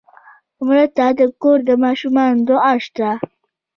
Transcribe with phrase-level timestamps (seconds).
[0.65, 3.09] مړه ته د کور د ماشومانو دعا شته